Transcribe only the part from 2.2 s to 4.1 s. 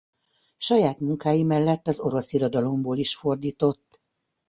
irodalomból is fordított.